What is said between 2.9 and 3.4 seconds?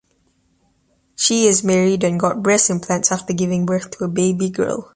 after